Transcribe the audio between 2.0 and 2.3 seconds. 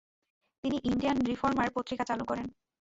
চালু